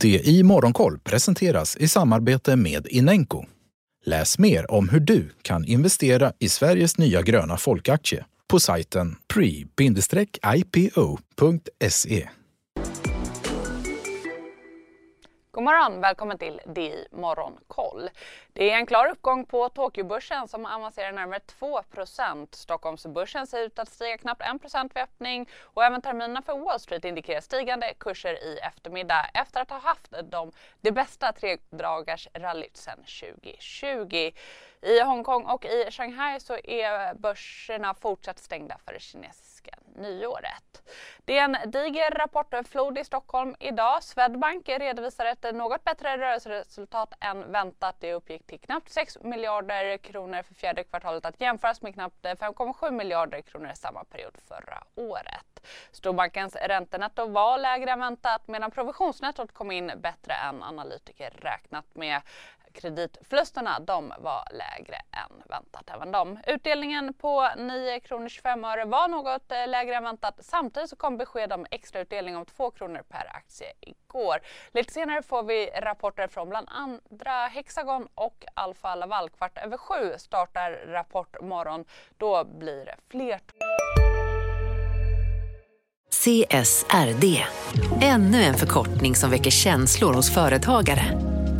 Det 0.00 0.28
i 0.28 0.42
Morgonkoll 0.42 0.98
presenteras 0.98 1.76
i 1.76 1.88
samarbete 1.88 2.56
med 2.56 2.86
Inenco. 2.86 3.44
Läs 4.04 4.38
mer 4.38 4.70
om 4.70 4.88
hur 4.88 5.00
du 5.00 5.30
kan 5.42 5.64
investera 5.64 6.32
i 6.38 6.48
Sveriges 6.48 6.98
nya 6.98 7.22
gröna 7.22 7.56
folkaktie 7.56 8.24
på 8.48 8.60
sajten 8.60 9.16
pre-ipo.se. 9.34 9.88
God 15.60 15.64
morgon! 15.64 16.00
Välkommen 16.00 16.38
till 16.38 16.60
DI 16.66 17.06
Morgonkoll. 17.10 18.10
Det 18.52 18.70
är 18.70 18.76
en 18.76 18.86
klar 18.86 19.10
uppgång 19.10 19.46
på 19.46 19.68
Tokyobörsen 19.68 20.48
som 20.48 20.66
avancerar 20.66 21.12
närmare 21.12 21.40
2% 21.60 22.46
Stockholmsbörsen 22.50 23.46
ser 23.46 23.62
ut 23.62 23.78
att 23.78 23.88
stiga 23.88 24.18
knappt 24.18 24.42
1 24.42 24.74
vid 24.94 25.02
öppning 25.02 25.48
och 25.60 25.84
även 25.84 26.02
terminerna 26.02 26.42
för 26.42 26.58
Wall 26.58 26.80
Street 26.80 27.04
indikerar 27.04 27.40
stigande 27.40 27.94
kurser 27.98 28.44
i 28.44 28.58
eftermiddag 28.58 29.30
efter 29.34 29.60
att 29.60 29.70
ha 29.70 29.78
haft 29.78 30.14
de, 30.30 30.52
det 30.80 30.92
bästa 30.92 31.32
tredagarsrallyt 31.32 32.76
sedan 32.76 32.98
2020. 32.98 34.30
I 34.82 35.00
Hongkong 35.00 35.44
och 35.44 35.64
i 35.64 35.90
Shanghai 35.90 36.40
så 36.40 36.56
är 36.64 37.14
börserna 37.14 37.94
fortsatt 37.94 38.38
stängda 38.38 38.78
för 38.84 38.92
det 38.92 39.00
kinesiska 39.00 39.74
nyåret. 40.00 40.82
Det 41.24 41.38
är 41.38 41.44
en 41.44 41.70
diger 41.70 42.10
rapportflod 42.10 42.98
i 42.98 43.04
Stockholm 43.04 43.56
idag. 43.60 44.02
Swedbank 44.02 44.68
redovisar 44.68 45.26
ett 45.26 45.54
något 45.54 45.84
bättre 45.84 46.18
rörelseresultat 46.18 47.12
än 47.20 47.52
väntat. 47.52 47.96
Det 48.00 48.14
uppgick 48.14 48.46
till 48.46 48.60
knappt 48.60 48.90
6 48.90 49.18
miljarder 49.20 49.96
kronor 49.96 50.42
för 50.42 50.54
fjärde 50.54 50.84
kvartalet 50.84 51.24
att 51.24 51.40
jämföras 51.40 51.82
med 51.82 51.94
knappt 51.94 52.24
5,7 52.24 52.90
miljarder 52.90 53.40
kronor 53.40 53.72
samma 53.74 54.04
period 54.04 54.38
förra 54.48 54.82
året. 54.94 55.66
Storbankens 55.92 56.56
räntenetto 56.56 57.26
var 57.26 57.58
lägre 57.58 57.90
än 57.90 58.00
väntat 58.00 58.48
medan 58.48 58.70
provisionsnettot 58.70 59.52
kom 59.54 59.70
in 59.70 59.92
bättre 59.96 60.34
än 60.34 60.62
analytiker 60.62 61.30
räknat 61.30 61.86
med. 61.94 62.22
Kreditförlusterna 62.72 63.80
de 63.80 64.12
var 64.18 64.48
lägre 64.50 64.96
än 64.96 65.42
väntat 65.48 65.90
även 65.94 66.12
de. 66.12 66.38
Utdelningen 66.46 67.14
på 67.14 67.48
9 67.56 68.00
kronor 68.00 68.28
25 68.28 68.64
öre 68.64 68.84
var 68.84 69.08
något 69.08 69.52
eh, 69.52 69.68
lägre 69.68 69.94
än 69.94 70.02
väntat. 70.04 70.34
Samtidigt 70.40 70.90
så 70.90 70.96
kom 70.96 71.16
besked 71.16 71.52
om 71.52 71.66
extrautdelning 71.70 72.36
om 72.36 72.44
2 72.44 72.70
kronor 72.70 73.02
per 73.08 73.36
aktie 73.36 73.72
igår. 73.80 74.40
Lite 74.72 74.92
senare 74.92 75.22
får 75.22 75.42
vi 75.42 75.66
rapporter 75.66 76.28
från 76.28 76.48
bland 76.48 76.68
andra 76.70 77.46
Hexagon 77.46 78.08
och 78.14 78.44
Alfa 78.54 78.94
Laval. 78.94 79.30
Kvart 79.30 79.58
över 79.58 79.76
sju 79.76 80.14
startar 80.18 80.72
Rapport 80.86 81.40
morgon. 81.40 81.84
Då 82.16 82.44
blir 82.44 82.84
det 82.84 82.96
fler. 83.10 83.40
CSRD, 86.10 87.44
ännu 88.02 88.42
en 88.42 88.54
förkortning 88.54 89.14
som 89.14 89.30
väcker 89.30 89.50
känslor 89.50 90.14
hos 90.14 90.34
företagare. 90.34 91.29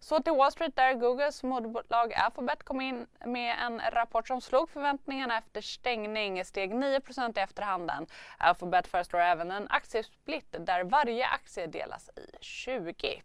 Så 0.00 0.22
till 0.22 0.32
Wall 0.32 0.52
Street 0.52 0.76
där 0.76 0.94
Googles 0.94 1.42
moderbolag 1.42 2.12
Alphabet 2.14 2.62
kom 2.62 2.80
in 2.80 3.06
med 3.24 3.56
en 3.58 3.80
rapport 3.90 4.28
som 4.28 4.40
slog 4.40 4.70
förväntningarna 4.70 5.38
efter 5.38 5.60
stängning, 5.60 6.44
steg 6.44 6.74
9 6.74 7.00
i 7.36 7.40
efterhanden. 7.40 8.06
Alphabet 8.38 8.86
föreslår 8.88 9.20
även 9.20 9.50
en 9.50 9.68
aktiesplit 9.70 10.56
där 10.58 10.84
varje 10.84 11.26
aktie 11.26 11.66
delas 11.66 12.10
i 12.16 12.36
20. 12.40 13.22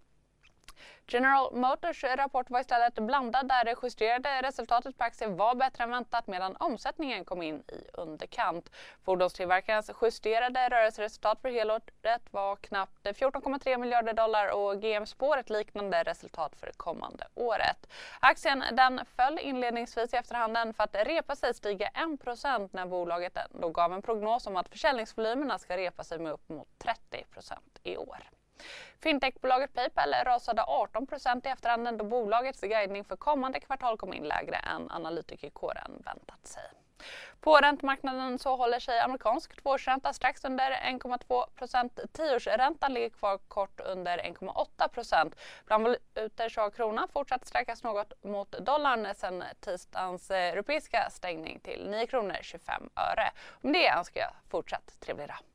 General 1.08 1.54
Motors 1.54 2.04
rapport 2.04 2.50
var 2.50 2.60
istället 2.60 2.94
blandad 2.94 3.48
där 3.48 3.66
det 3.66 3.76
justerade 3.84 4.42
resultatet 4.42 4.98
på 4.98 5.03
aktien 5.03 5.38
var 5.38 5.56
bättre 5.56 5.84
än 5.84 5.90
väntat 5.90 6.28
medan 6.28 6.56
omsättningen 6.56 7.26
kom 7.26 7.42
in 7.42 7.56
i 7.56 7.90
underkant. 7.94 8.70
Fordonstillverkarens 9.04 9.92
justerade 10.02 10.70
rörelseresultat 10.70 11.42
för 11.42 11.50
helåret 11.50 11.92
var 12.31 12.56
knappt 12.56 13.06
14,3 13.06 13.78
miljarder 13.78 14.14
dollar 14.14 14.52
och 14.52 14.81
GM 14.81 15.06
spår 15.06 15.38
ett 15.38 15.50
liknande 15.50 16.04
resultat 16.04 16.56
för 16.56 16.68
det 16.68 16.78
kommande 16.78 17.28
året. 17.36 17.88
Aktien 18.20 18.64
den 18.72 19.02
föll 19.16 19.40
inledningsvis 19.40 20.14
i 20.14 20.18
efterhanden 20.18 20.74
för 20.74 20.84
att 20.84 20.96
repa 20.96 21.36
sig 21.36 21.54
stiga 21.54 21.90
1% 21.90 22.70
när 22.72 22.86
bolaget 22.86 23.38
då 23.50 23.70
gav 23.70 23.94
en 23.94 24.02
prognos 24.02 24.48
om 24.48 24.58
att 24.58 24.70
försäljningsvolymerna 24.70 25.59
ska 25.59 25.78
repa 25.78 26.04
sig 26.04 26.20
med 26.20 26.31
upp 26.31 26.50
mot 26.50 26.68
30% 27.12 27.54
i 27.84 27.98
år. 27.98 28.30
Fintechbolaget 29.00 29.74
Paypal 29.74 30.14
rasade 30.26 30.62
18% 30.62 31.48
i 31.48 31.50
efterhanden 31.50 31.98
då 31.98 32.06
bolagets 32.06 32.62
guidning 32.62 33.04
för 33.04 33.16
kommande 33.16 33.60
kvartal 33.60 33.98
kom 33.98 34.14
in 34.14 34.24
lägre 34.24 34.56
än 34.56 34.92
analytikerkåren 34.92 36.02
väntat 36.06 36.48
sig. 36.48 36.64
På 37.40 37.58
räntemarknaden 37.58 38.40
så 38.40 38.56
håller 38.56 38.80
sig 38.80 39.00
amerikansk 39.00 39.62
tvåårsränta 39.62 40.14
strax 40.14 40.46
under 40.46 40.72
1,2% 40.72 42.08
Tioårsräntan 42.14 42.94
ligger 42.94 43.10
kvar 43.10 43.38
kort 43.38 43.80
under 43.80 44.18
1,8 44.18 45.34
Bland 45.66 45.84
valutor 45.84 46.50
så 46.50 46.62
har 46.62 46.70
kronan 46.70 47.08
fortsatt 47.08 47.46
stärkas 47.46 47.84
något 47.84 48.24
mot 48.24 48.52
dollarn 48.52 49.08
sedan 49.16 49.44
tisdagens 49.60 50.32
eh, 50.32 50.54
europeiska 50.54 51.10
stängning 51.10 51.60
till 51.60 51.90
9 51.90 52.08
kronor 52.08 52.38
25 52.42 52.90
öre. 52.96 53.32
Med 53.62 53.74
det 53.74 53.90
önskar 53.90 54.22
jag 54.22 54.32
fortsatt 54.50 55.00
trevlig 55.00 55.28
dag. 55.28 55.55